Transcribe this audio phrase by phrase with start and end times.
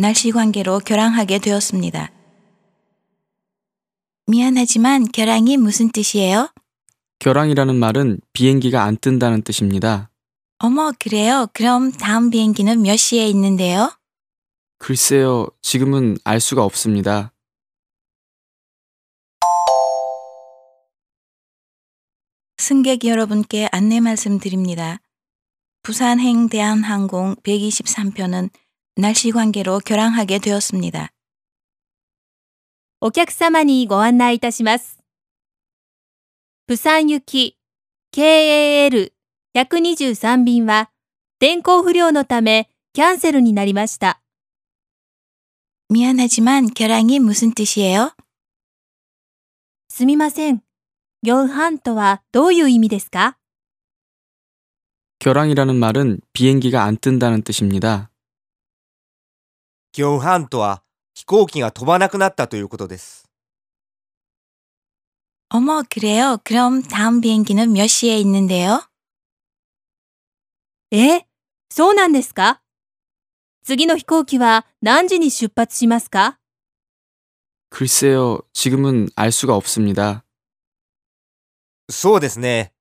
[0.00, 2.10] 날씨 관계로 결항하게 되었습니다.
[4.26, 6.50] 미안하지만 결항이 무슨 뜻이에요?
[7.18, 10.10] 결항이라는 말은 비행기가 안 뜬다는 뜻입니다.
[10.58, 11.48] 어머, 그래요?
[11.52, 13.92] 그럼 다음 비행기는 몇 시에 있는데요?
[14.78, 17.32] 글쎄요, 지금은 알 수가 없습니다.
[22.56, 25.00] 승객 여러분께 안내 말씀드립니다.
[25.82, 28.50] 부산행 대한항공 123편은
[28.97, 31.11] 날씨 관계로 결항하게 되었습니다.
[33.01, 34.99] お客様にご案内いたします。
[36.65, 37.57] プサン行き
[38.13, 40.89] KAL123 便は
[41.39, 44.21] 天候不良のためキャンセルになりました。
[45.89, 48.11] 미안하지만 결항이 무슨 뜻이에요?
[49.89, 50.63] すみません。
[51.21, 53.37] ヨンハンとはどういう意味ですか
[55.19, 58.09] 결항이라는 말은 비행기가 안 뜬다는 뜻입니다.
[59.93, 63.25] ギョンハンとは飛行機が飛ばなくなったということです。
[65.49, 66.39] 어머, 그래요?
[66.43, 68.81] 그럼 다음 비행기는 몇 시에 있는데요?
[70.91, 71.25] え
[71.69, 72.61] そうなんですか
[73.63, 76.39] 次の飛行機は何時に出発しますか
[77.69, 80.23] 글쎄요, 지금은 알 수가 없습니다.
[81.89, 82.73] そうですね。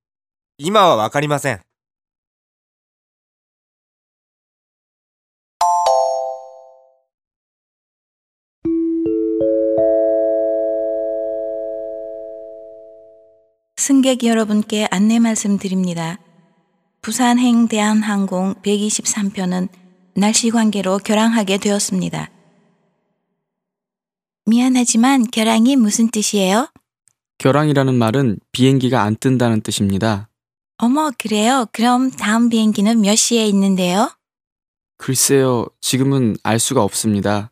[0.56, 1.60] 今はわかりません。
[13.79, 16.19] 승객 여러분께 안내 말씀드립니다.
[17.01, 19.69] 부산행 대한항공 123편은
[20.15, 22.29] 날씨 관계로 결항하게 되었습니다.
[24.45, 26.67] 미안하지만 결항이 무슨 뜻이에요?
[27.37, 30.29] 결항이라는 말은 비행기가 안 뜬다는 뜻입니다.
[30.77, 31.65] 어머, 그래요?
[31.71, 34.11] 그럼 다음 비행기는 몇 시에 있는데요?
[34.97, 37.49] 글쎄요, 지금은 알 수가 없습니다.